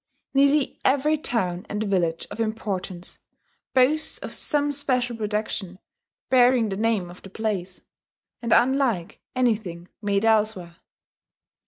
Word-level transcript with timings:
Nearly 0.33 0.79
every 0.83 1.15
town 1.15 1.67
and 1.69 1.83
village 1.83 2.25
of 2.31 2.39
importance 2.39 3.19
boasts 3.75 4.17
of 4.17 4.33
some 4.33 4.71
special 4.71 5.15
production, 5.15 5.77
bearing 6.31 6.69
the 6.69 6.75
name 6.75 7.11
of 7.11 7.21
the 7.21 7.29
place, 7.29 7.81
and 8.41 8.51
unlike 8.51 9.21
anything 9.35 9.89
made 10.01 10.25
elsewhere.... 10.25 10.77